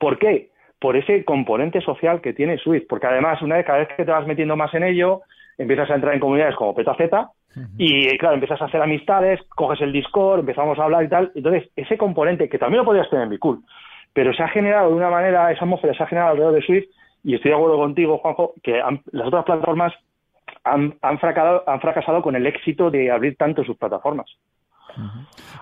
¿Por 0.00 0.18
qué? 0.18 0.48
Por 0.80 0.96
ese 0.96 1.24
componente 1.24 1.80
social 1.80 2.20
que 2.20 2.32
tiene 2.32 2.58
Swift, 2.58 2.86
porque 2.88 3.06
además, 3.06 3.40
una 3.40 3.56
vez, 3.56 3.66
cada 3.66 3.78
vez 3.78 3.88
que 3.96 4.04
te 4.04 4.10
vas 4.10 4.26
metiendo 4.26 4.56
más 4.56 4.74
en 4.74 4.82
ello, 4.82 5.22
empiezas 5.58 5.90
a 5.90 5.94
entrar 5.96 6.14
en 6.14 6.20
comunidades 6.20 6.54
como 6.54 6.74
PetaZ 6.74 7.00
y, 7.76 8.16
claro, 8.18 8.34
empiezas 8.34 8.62
a 8.62 8.66
hacer 8.66 8.80
amistades, 8.80 9.40
coges 9.48 9.80
el 9.80 9.92
Discord, 9.92 10.40
empezamos 10.40 10.78
a 10.78 10.84
hablar 10.84 11.04
y 11.04 11.08
tal. 11.08 11.32
Entonces, 11.34 11.68
ese 11.74 11.98
componente, 11.98 12.48
que 12.48 12.58
también 12.58 12.78
lo 12.78 12.84
podías 12.84 13.10
tener 13.10 13.24
en 13.24 13.30
Bicool, 13.30 13.60
pero 14.12 14.32
se 14.32 14.42
ha 14.42 14.48
generado 14.48 14.90
de 14.90 14.94
una 14.94 15.10
manera, 15.10 15.50
esa 15.50 15.64
atmósfera 15.64 15.94
se 15.94 16.02
ha 16.02 16.06
generado 16.06 16.32
alrededor 16.32 16.54
de 16.54 16.62
Swift, 16.62 16.86
y 17.24 17.34
estoy 17.34 17.50
de 17.50 17.56
acuerdo 17.56 17.76
contigo, 17.76 18.18
Juanjo, 18.18 18.54
que 18.62 18.80
las 19.10 19.26
otras 19.26 19.44
plataformas 19.44 19.92
han, 20.62 20.96
han, 21.02 21.18
fracasado, 21.18 21.64
han 21.68 21.80
fracasado 21.80 22.22
con 22.22 22.36
el 22.36 22.46
éxito 22.46 22.90
de 22.90 23.10
abrir 23.10 23.36
tanto 23.36 23.64
sus 23.64 23.76
plataformas. 23.76 24.30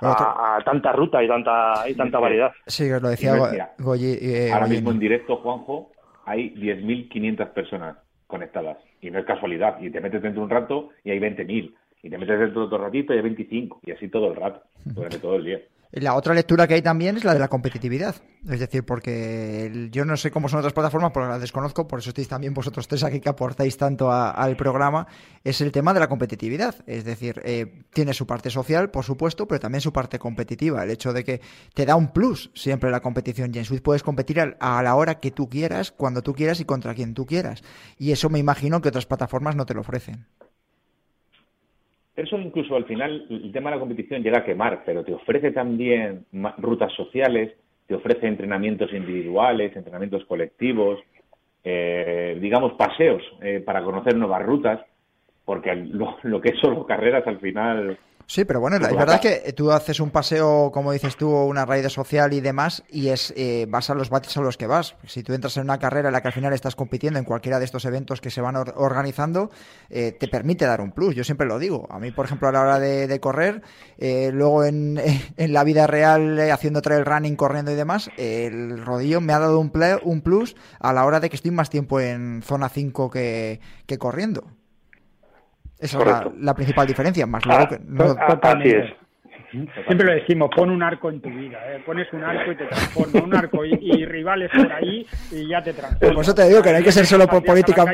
a, 0.03 0.59
tanta 0.65 0.93
ruta 0.93 1.23
y 1.23 1.29
tanta 1.29 1.89
y 1.89 1.95
tanta 1.95 2.19
variedad. 2.19 2.53
Sí, 2.67 2.89
lo 2.91 3.09
decía 3.09 3.33
eh, 3.33 4.51
Ahora 4.53 4.67
mismo 4.67 4.91
en 4.91 4.99
directo, 4.99 5.37
Juanjo, 5.37 5.93
hay 6.27 6.55
10.500 6.55 7.49
personas 7.53 7.97
conectadas. 8.27 8.79
Y 9.01 9.11
no 9.11 9.19
es 9.19 9.25
casualidad. 9.25 9.81
Y 9.81 9.91
te 9.91 10.01
metes 10.01 10.23
dentro 10.23 10.43
un 10.43 10.51
rato 10.51 10.91
y 11.05 11.11
hay 11.11 11.19
20.000. 11.19 11.75
Y 12.03 12.11
te 12.11 12.19
metes 12.19 12.39
dentro 12.39 12.65
otro 12.65 12.79
ratito 12.79 13.13
y 13.13 13.17
hay 13.17 13.23
25. 13.23 13.81
Y 13.85 13.91
así 13.93 14.09
todo 14.09 14.29
el 14.29 14.37
rato, 14.37 14.63
durante 14.85 15.19
todo 15.19 15.37
el 15.37 15.45
día. 15.45 15.61
La 15.93 16.15
otra 16.15 16.35
lectura 16.35 16.67
que 16.67 16.75
hay 16.75 16.83
también 16.83 17.17
es 17.17 17.25
la 17.25 17.33
de 17.33 17.39
la 17.39 17.49
competitividad. 17.49 18.17
Es 18.49 18.61
decir, 18.61 18.85
porque 18.85 19.89
yo 19.91 20.05
no 20.05 20.17
sé 20.17 20.31
cómo 20.31 20.49
son 20.49 20.59
otras 20.59 20.73
plataformas, 20.73 21.11
porque 21.13 21.29
las 21.29 21.41
desconozco, 21.41 21.89
por 21.89 21.99
eso 21.99 22.11
estáis 22.11 22.29
también 22.29 22.55
vosotros 22.55 22.87
tres 22.87 23.03
aquí 23.03 23.21
que 23.21 23.29
aportáis 23.29 23.77
tanto 23.77 24.13
al 24.13 24.57
programa, 24.57 25.07
es 25.43 25.61
el 25.61 25.73
tema 25.73 25.95
de 25.95 26.01
la 26.01 26.09
competitividad. 26.09 26.75
Es 26.87 27.05
decir, 27.05 27.41
eh, 27.45 27.85
tiene 27.93 28.15
su 28.15 28.27
parte 28.27 28.51
social, 28.51 28.91
por 28.91 29.05
supuesto, 29.05 29.49
pero 29.49 29.61
también 29.61 29.81
su 29.81 29.93
parte 29.93 30.19
competitiva. 30.19 30.83
El 30.85 30.91
hecho 30.91 31.13
de 31.13 31.25
que 31.25 31.41
te 31.75 31.87
da 31.87 31.97
un 31.97 32.13
plus 32.13 32.51
siempre 32.55 32.91
la 32.91 33.01
competición. 33.01 33.53
Y 33.55 33.59
en 33.59 33.81
puedes 33.81 34.03
competir 34.03 34.57
a 34.59 34.83
la 34.83 34.95
hora 34.95 35.19
que 35.19 35.31
tú 35.31 35.49
quieras, 35.49 35.93
cuando 35.93 36.23
tú 36.23 36.35
quieras 36.35 36.61
y 36.61 36.65
contra 36.65 36.95
quien 36.95 37.15
tú 37.15 37.27
quieras. 37.27 37.63
Y 37.99 38.13
eso 38.13 38.31
me 38.31 38.39
imagino 38.39 38.81
que 38.81 38.89
otras 38.89 39.07
plataformas 39.07 39.57
no 39.57 39.67
te 39.67 39.75
lo 39.75 39.81
ofrecen. 39.81 40.27
Eso 42.17 42.39
incluso 42.39 42.77
al 42.77 42.87
final 42.87 43.27
el 43.29 43.53
tema 43.53 43.69
de 43.69 43.77
la 43.77 43.81
competición 43.81 44.23
llega 44.23 44.39
a 44.39 44.45
quemar, 44.45 44.83
pero 44.87 45.05
te 45.05 45.13
ofrece 45.13 45.51
también 45.51 46.25
rutas 46.57 46.93
sociales, 46.95 47.53
te 47.87 47.95
ofrece 47.95 48.27
entrenamientos 48.27 48.91
individuales, 48.93 49.77
entrenamientos 49.77 50.25
colectivos, 50.25 50.99
eh, 51.63 52.39
digamos 52.41 52.73
paseos 52.75 53.23
eh, 53.43 53.63
para 53.65 53.83
conocer 53.83 54.17
nuevas 54.17 54.43
rutas, 54.43 54.81
porque 55.45 55.75
lo, 55.75 56.17
lo, 56.23 56.41
que 56.41 56.51
es 56.51 56.59
solo 56.59 56.87
carreras 56.87 57.27
al 57.27 57.39
final 57.39 57.99
Sí, 58.29 58.45
pero 58.45 58.59
bueno, 58.59 58.81
la 58.81 58.89
verdad 58.89 59.21
es 59.23 59.45
que 59.45 59.53
tú 59.53 59.71
haces 59.71 60.01
un 60.01 60.11
paseo, 60.11 60.73
como 60.73 60.91
dices 60.91 61.17
tú, 61.17 61.31
una 61.31 61.65
raíz 61.65 61.87
social 61.93 62.33
y 62.33 62.41
demás, 62.41 62.83
y 62.91 63.09
es 63.09 63.33
eh, 63.37 63.67
vas 63.69 63.89
a 63.89 63.95
los 63.95 64.11
bates 64.11 64.37
a 64.37 64.41
los 64.41 64.57
que 64.57 64.67
vas. 64.67 64.97
Si 65.07 65.23
tú 65.23 65.33
entras 65.33 65.57
en 65.59 65.63
una 65.63 65.79
carrera 65.79 66.09
en 66.09 66.13
la 66.13 66.23
que 66.23 66.29
al 66.29 66.35
final 66.35 66.53
estás 66.53 66.75
compitiendo 66.75 67.21
en 67.21 67.25
cualquiera 67.25 67.61
de 67.61 67.65
estos 67.65 67.85
eventos 67.85 68.21
que 68.21 68.31
se 68.31 68.41
van 68.41 68.57
organizando, 68.57 69.51
eh, 69.91 70.11
te 70.11 70.27
permite 70.27 70.67
dar 70.67 70.81
un 70.81 70.91
plus. 70.91 71.15
Yo 71.15 71.23
siempre 71.23 71.47
lo 71.47 71.61
digo. 71.61 71.87
A 71.89 72.01
mí, 72.01 72.11
por 72.11 72.27
ejemplo, 72.27 72.49
a 72.49 72.53
la 72.53 72.63
hora 72.63 72.79
de, 72.81 73.21
correr, 73.21 73.63
eh, 73.99 74.31
luego 74.33 74.65
en, 74.65 75.01
en, 75.37 75.53
la 75.53 75.63
vida 75.63 75.87
real, 75.87 76.41
haciendo 76.51 76.83
trail 76.83 77.05
running, 77.05 77.37
corriendo 77.37 77.71
y 77.71 77.77
demás, 77.77 78.11
el 78.17 78.85
rodillo 78.85 79.21
me 79.21 79.35
ha 79.35 79.39
dado 79.39 79.61
un, 79.61 79.71
un 80.03 80.21
plus 80.21 80.57
a 80.81 80.93
la 80.93 81.05
hora 81.05 81.21
de 81.21 81.31
que 81.31 81.37
estoy 81.37 81.53
más 81.53 81.71
tiempo 81.71 82.01
en 82.01 82.43
zona 82.43 82.71
5 82.71 83.09
que, 83.09 83.61
que 83.87 83.99
corriendo. 83.99 84.56
Esa 85.79 85.99
es 85.99 86.35
la, 86.39 86.55
principal 86.55 86.87
diferencia, 86.87 87.27
más 87.27 87.45
luego 87.45 87.69
que 87.69 87.79
no... 87.81 88.17
Así 88.43 88.69
es. 88.69 89.06
Siempre 89.51 90.07
lo 90.07 90.13
decimos, 90.13 90.51
pon 90.55 90.71
un 90.71 90.83
arco 90.83 91.11
en 91.11 91.21
tu 91.21 91.29
vida, 91.29 91.59
¿eh? 91.73 91.83
pones 91.85 92.13
un 92.13 92.25
arco 92.25 92.53
y 92.53 92.57
te 92.57 92.67
transforma, 92.67 93.23
un 93.23 93.35
arco 93.35 93.65
y, 93.65 94.05
rivales 94.05 94.51
por 94.51 94.73
ahí 94.73 95.07
y 95.31 95.49
ya 95.49 95.63
te 95.63 95.73
transforma. 95.73 96.15
Por 96.15 96.23
eso 96.23 96.35
te 96.35 96.49
digo 96.49 96.63
que 96.63 96.71
no 96.71 96.77
hay 96.79 96.85
que 96.85 96.93
ser 96.93 97.07
solo 97.07 97.27
por 97.27 97.45
política. 97.45 97.85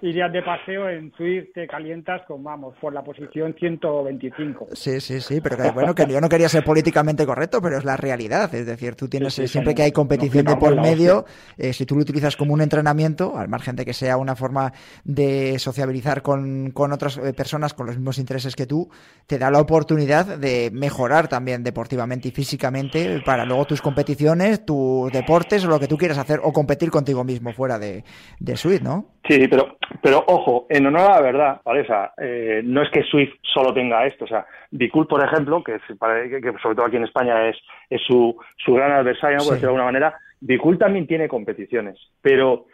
Irías, 0.00 0.32
de 0.32 0.42
paseo 0.42 0.88
en 0.88 1.10
Twitter, 1.10 1.50
te 1.52 1.66
calientas 1.66 2.22
con, 2.26 2.42
vamos, 2.44 2.74
por 2.80 2.92
la 2.92 3.02
posición 3.02 3.54
125. 3.58 4.68
Sí, 4.72 5.00
sí, 5.00 5.20
sí, 5.20 5.40
pero 5.40 5.56
bueno, 5.72 5.94
que 5.94 6.06
yo 6.06 6.20
no 6.20 6.28
quería 6.28 6.48
ser 6.48 6.62
políticamente 6.62 7.26
correcto, 7.26 7.60
pero 7.60 7.78
es 7.78 7.84
la 7.84 7.96
realidad. 7.96 8.54
Es 8.54 8.66
decir, 8.66 8.94
tú 8.94 9.08
tienes, 9.08 9.34
siempre 9.34 9.74
que 9.74 9.82
hay 9.82 9.92
competición 9.92 10.44
de 10.44 10.56
por 10.56 10.80
medio, 10.80 11.24
eh, 11.58 11.72
si 11.72 11.86
tú 11.86 11.96
lo 11.96 12.02
utilizas 12.02 12.36
como 12.36 12.54
un 12.54 12.60
entrenamiento, 12.60 13.36
al 13.36 13.48
margen 13.48 13.76
de 13.76 13.84
que 13.84 13.92
sea 13.92 14.16
una 14.16 14.36
forma 14.36 14.72
de 15.02 15.58
sociabilizar 15.58 16.22
con, 16.22 16.70
con 16.70 16.92
otras 16.92 17.18
eh, 17.18 17.32
personas 17.32 17.74
con 17.74 17.86
los 17.86 17.96
mismos 17.96 18.18
intereses 18.18 18.54
que 18.54 18.66
tú, 18.66 18.88
te 19.26 19.38
da 19.38 19.50
la 19.50 19.60
oportunidad 19.60 20.33
de 20.38 20.70
mejorar 20.72 21.28
también 21.28 21.62
deportivamente 21.62 22.28
y 22.28 22.30
físicamente 22.30 23.20
para 23.24 23.44
luego 23.44 23.64
tus 23.64 23.80
competiciones, 23.80 24.64
tus 24.64 25.10
deportes 25.12 25.64
o 25.64 25.68
lo 25.68 25.80
que 25.80 25.86
tú 25.86 25.96
quieras 25.96 26.18
hacer 26.18 26.40
o 26.42 26.52
competir 26.52 26.90
contigo 26.90 27.24
mismo 27.24 27.52
fuera 27.52 27.78
de, 27.78 28.04
de 28.40 28.56
Swift, 28.56 28.82
¿no? 28.82 29.14
Sí, 29.28 29.48
pero, 29.48 29.78
pero 30.02 30.24
ojo, 30.26 30.66
en 30.68 30.86
honor 30.86 31.10
a 31.10 31.14
la 31.14 31.20
verdad, 31.20 31.60
Vanessa, 31.64 32.12
eh, 32.18 32.60
no 32.64 32.82
es 32.82 32.90
que 32.90 33.02
Swift 33.04 33.32
solo 33.42 33.72
tenga 33.72 34.06
esto. 34.06 34.24
O 34.24 34.28
sea, 34.28 34.44
Bicool, 34.70 35.06
por 35.06 35.24
ejemplo, 35.24 35.62
que, 35.64 35.78
que, 35.78 36.52
sobre 36.62 36.76
todo 36.76 36.86
aquí 36.86 36.96
en 36.96 37.04
España 37.04 37.48
es, 37.48 37.56
es 37.88 38.02
su, 38.06 38.36
su 38.56 38.74
gran 38.74 38.92
adversario, 38.92 39.38
por 39.38 39.54
decirlo 39.54 39.60
de 39.60 39.66
alguna 39.66 39.84
manera, 39.84 40.18
Bicool 40.40 40.78
también 40.78 41.06
tiene 41.06 41.28
competiciones, 41.28 41.98
pero 42.20 42.66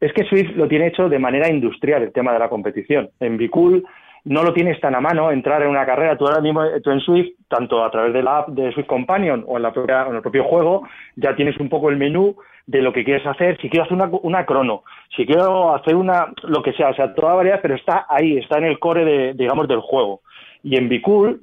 es 0.00 0.12
que 0.12 0.24
Swift 0.24 0.56
lo 0.56 0.68
tiene 0.68 0.88
hecho 0.88 1.08
de 1.08 1.18
manera 1.18 1.48
industrial 1.48 2.02
el 2.02 2.12
tema 2.12 2.32
de 2.32 2.38
la 2.38 2.48
competición. 2.48 3.10
En 3.18 3.36
Bicool 3.36 3.84
no 4.26 4.42
lo 4.42 4.52
tienes 4.52 4.80
tan 4.80 4.94
a 4.96 5.00
mano 5.00 5.30
entrar 5.30 5.62
en 5.62 5.68
una 5.68 5.86
carrera. 5.86 6.18
Tú 6.18 6.26
ahora 6.26 6.40
mismo, 6.40 6.62
tú 6.82 6.90
en 6.90 7.00
Swift, 7.00 7.34
tanto 7.48 7.84
a 7.84 7.90
través 7.92 8.12
de 8.12 8.24
la 8.24 8.38
app 8.38 8.48
de 8.48 8.72
Swift 8.72 8.86
Companion 8.86 9.44
o 9.46 9.56
en, 9.56 9.62
la 9.62 9.72
propia, 9.72 10.04
en 10.08 10.16
el 10.16 10.22
propio 10.22 10.42
juego, 10.44 10.82
ya 11.14 11.36
tienes 11.36 11.56
un 11.58 11.68
poco 11.68 11.90
el 11.90 11.96
menú 11.96 12.36
de 12.66 12.82
lo 12.82 12.92
que 12.92 13.04
quieres 13.04 13.24
hacer. 13.24 13.56
Si 13.60 13.70
quiero 13.70 13.84
hacer 13.84 13.94
una, 13.96 14.10
una 14.22 14.44
crono, 14.44 14.82
si 15.14 15.24
quiero 15.26 15.72
hacer 15.76 15.94
una, 15.94 16.32
lo 16.42 16.60
que 16.60 16.72
sea, 16.72 16.88
o 16.88 16.94
sea, 16.94 17.14
toda 17.14 17.34
variedad, 17.34 17.60
pero 17.62 17.76
está 17.76 18.06
ahí, 18.08 18.36
está 18.36 18.58
en 18.58 18.64
el 18.64 18.80
core, 18.80 19.04
de, 19.04 19.34
digamos, 19.34 19.68
del 19.68 19.80
juego. 19.80 20.22
Y 20.64 20.76
en 20.76 20.88
Bicool, 20.88 21.42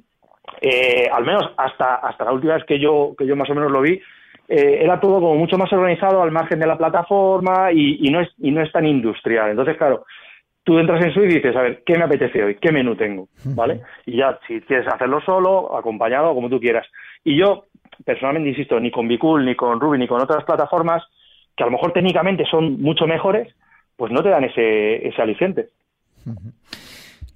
eh, 0.60 1.08
al 1.10 1.24
menos 1.24 1.52
hasta, 1.56 1.94
hasta 1.94 2.26
la 2.26 2.32
última 2.32 2.54
vez 2.54 2.64
que 2.64 2.78
yo, 2.78 3.14
que 3.16 3.26
yo 3.26 3.34
más 3.34 3.48
o 3.48 3.54
menos 3.54 3.72
lo 3.72 3.80
vi, 3.80 3.98
eh, 4.46 4.80
era 4.82 5.00
todo 5.00 5.14
como 5.14 5.36
mucho 5.36 5.56
más 5.56 5.72
organizado 5.72 6.20
al 6.20 6.32
margen 6.32 6.60
de 6.60 6.66
la 6.66 6.76
plataforma 6.76 7.72
y, 7.72 8.06
y, 8.06 8.10
no 8.10 8.20
es, 8.20 8.28
y 8.36 8.50
no 8.50 8.60
es 8.60 8.70
tan 8.72 8.84
industrial. 8.84 9.48
Entonces, 9.48 9.78
claro, 9.78 10.04
tú 10.64 10.78
entras 10.78 11.04
en 11.04 11.12
Swift 11.12 11.30
y 11.30 11.34
dices, 11.34 11.54
a 11.54 11.62
ver, 11.62 11.82
¿qué 11.84 11.96
me 11.96 12.04
apetece 12.04 12.42
hoy? 12.42 12.56
¿Qué 12.56 12.72
menú 12.72 12.96
tengo? 12.96 13.28
¿Vale? 13.44 13.82
Y 14.06 14.16
ya, 14.16 14.38
si 14.48 14.60
quieres 14.62 14.88
hacerlo 14.88 15.20
solo, 15.20 15.76
acompañado, 15.76 16.34
como 16.34 16.48
tú 16.48 16.58
quieras. 16.58 16.86
Y 17.22 17.38
yo, 17.38 17.66
personalmente, 18.04 18.48
insisto, 18.48 18.80
ni 18.80 18.90
con 18.90 19.06
Bicool, 19.06 19.44
ni 19.44 19.54
con 19.54 19.78
Ruby, 19.78 19.98
ni 19.98 20.08
con 20.08 20.20
otras 20.20 20.44
plataformas, 20.44 21.02
que 21.56 21.62
a 21.62 21.66
lo 21.66 21.72
mejor 21.72 21.92
técnicamente 21.92 22.44
son 22.50 22.80
mucho 22.80 23.06
mejores, 23.06 23.54
pues 23.96 24.10
no 24.10 24.22
te 24.22 24.30
dan 24.30 24.44
ese, 24.44 25.06
ese 25.06 25.22
aliciente. 25.22 25.68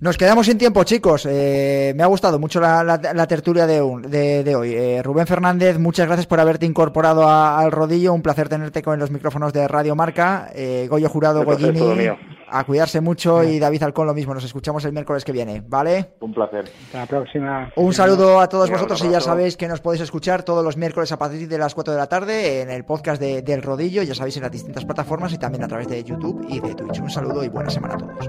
Nos 0.00 0.16
quedamos 0.16 0.46
sin 0.46 0.58
tiempo, 0.58 0.84
chicos. 0.84 1.26
Eh, 1.28 1.92
me 1.96 2.04
ha 2.04 2.06
gustado 2.06 2.38
mucho 2.38 2.60
la, 2.60 3.26
tertulia 3.26 3.66
de, 3.66 4.42
de, 4.44 4.56
hoy. 4.56 4.72
Eh, 4.72 5.02
Rubén 5.02 5.26
Fernández, 5.26 5.78
muchas 5.78 6.06
gracias 6.06 6.26
por 6.26 6.38
haberte 6.38 6.66
incorporado 6.66 7.28
al 7.28 7.72
rodillo. 7.72 8.14
Un 8.14 8.22
placer 8.22 8.48
tenerte 8.48 8.80
con 8.80 8.98
los 8.98 9.10
micrófonos 9.10 9.52
de 9.52 9.66
Radio 9.66 9.96
Marca. 9.96 10.50
Eh, 10.54 10.86
Goyo 10.88 11.08
Jurado, 11.08 11.44
Goyini, 11.44 12.10
a 12.50 12.64
cuidarse 12.64 13.00
mucho 13.00 13.42
y 13.42 13.58
David 13.58 13.82
Alcón 13.82 14.06
lo 14.06 14.14
mismo. 14.14 14.34
Nos 14.34 14.44
escuchamos 14.44 14.84
el 14.84 14.92
miércoles 14.92 15.24
que 15.24 15.32
viene, 15.32 15.62
¿vale? 15.66 16.14
Un 16.20 16.32
placer. 16.32 16.64
Hasta 16.86 16.98
la 16.98 17.06
próxima. 17.06 17.72
Un 17.76 17.92
saludo 17.92 18.40
a 18.40 18.48
todos 18.48 18.70
vosotros 18.70 19.02
y 19.04 19.10
ya 19.10 19.20
sabéis 19.20 19.56
que 19.56 19.68
nos 19.68 19.80
podéis 19.80 20.02
escuchar 20.02 20.42
todos 20.42 20.64
los 20.64 20.76
miércoles 20.76 21.12
a 21.12 21.18
partir 21.18 21.48
de 21.48 21.58
las 21.58 21.74
4 21.74 21.92
de 21.92 21.98
la 21.98 22.06
tarde 22.06 22.62
en 22.62 22.70
el 22.70 22.84
podcast 22.84 23.20
de, 23.20 23.42
del 23.42 23.62
rodillo, 23.62 24.02
ya 24.02 24.14
sabéis, 24.14 24.36
en 24.36 24.42
las 24.42 24.52
distintas 24.52 24.84
plataformas 24.84 25.32
y 25.32 25.38
también 25.38 25.64
a 25.64 25.68
través 25.68 25.88
de 25.88 26.02
YouTube 26.02 26.44
y 26.48 26.60
de 26.60 26.74
Twitch. 26.74 27.00
Un 27.00 27.10
saludo 27.10 27.44
y 27.44 27.48
buena 27.48 27.70
semana 27.70 27.94
a 27.94 27.98
todos. 27.98 28.28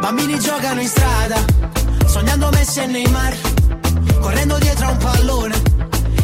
Bambini 0.00 0.38
giocano 0.38 0.80
in 0.80 0.88
strada, 0.88 1.36
sognando 2.06 2.50
Messi 2.52 2.80
e 2.80 2.86
Neymar, 2.86 3.34
correndo 4.28 4.58
dietro 4.58 4.86
a 4.86 4.90
un 4.90 4.96
pallone, 4.98 5.62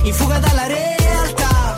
in 0.03 0.13
fuga 0.13 0.39
dalla 0.39 0.67
realtà. 0.67 1.75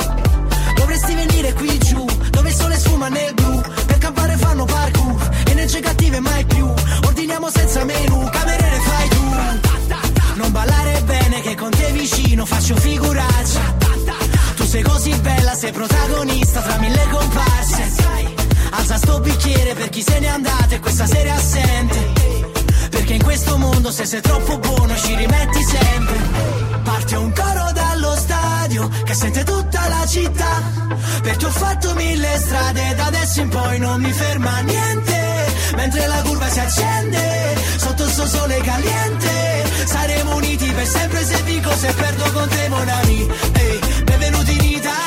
Dovresti 0.74 1.14
venire 1.14 1.52
qui 1.52 1.78
giù, 1.78 2.04
dove 2.30 2.48
il 2.48 2.54
sole 2.54 2.76
sfuma 2.76 3.08
nel 3.08 3.32
blu, 3.34 3.60
per 3.86 3.98
campare 3.98 4.36
fanno 4.36 4.64
parkour, 4.64 5.30
energie 5.50 5.78
cattive 5.78 6.18
mai 6.18 6.44
più. 6.46 6.66
Ordiniamo 7.04 7.48
senza 7.48 7.84
menù, 7.84 8.28
cameriere 8.28 8.80
fai 8.80 9.08
tu. 9.08 9.24
Non 10.34 10.50
ballare 10.50 11.00
bene 11.04 11.40
che 11.42 11.54
con 11.54 11.70
te 11.70 11.92
vicino 11.92 12.44
faccio 12.44 12.74
figuracce. 12.74 13.60
Tu 14.56 14.64
sei 14.64 14.82
così 14.82 15.14
bella, 15.20 15.54
sei 15.54 15.70
protagonista 15.70 16.60
tra 16.60 16.76
mille 16.78 17.06
comparse 17.08 17.92
Alza 18.70 18.96
sto 18.96 19.20
bicchiere 19.20 19.74
per 19.74 19.90
chi 19.90 20.02
se 20.02 20.18
n'è 20.18 20.26
andato 20.26 20.74
e 20.74 20.80
questa 20.80 21.06
sera 21.06 21.30
è 21.30 21.36
assente. 21.36 22.45
Perché 23.06 23.22
in 23.22 23.24
questo 23.24 23.56
mondo 23.56 23.92
se 23.92 24.04
sei 24.04 24.20
troppo 24.20 24.58
buono 24.58 24.96
ci 24.96 25.14
rimetti 25.14 25.62
sempre. 25.62 26.18
Parte 26.82 27.14
un 27.14 27.32
coro 27.32 27.70
dallo 27.72 28.16
stadio 28.16 28.90
che 29.04 29.14
sente 29.14 29.44
tutta 29.44 29.86
la 29.86 30.04
città. 30.08 30.60
Perché 31.22 31.46
ho 31.46 31.50
fatto 31.50 31.94
mille 31.94 32.36
strade 32.36 32.96
da 32.96 33.04
adesso 33.04 33.42
in 33.42 33.48
poi 33.48 33.78
non 33.78 34.00
mi 34.00 34.10
ferma 34.10 34.58
niente. 34.58 35.46
Mentre 35.76 36.04
la 36.08 36.20
curva 36.22 36.48
si 36.48 36.58
accende 36.58 37.54
sotto 37.76 38.02
il 38.02 38.10
suo 38.10 38.26
sole 38.26 38.56
caliente. 38.62 39.64
Saremo 39.84 40.34
uniti 40.34 40.68
per 40.72 40.86
sempre 40.86 41.24
se 41.24 41.44
dico 41.44 41.70
se 41.76 41.92
perdo 41.92 42.32
con 42.32 42.48
te 42.48 42.68
mon 42.68 42.88
ami. 42.88 43.30
Hey, 43.52 43.78
Benvenuti 44.02 44.50
in 44.50 44.64
Italia. 44.64 45.05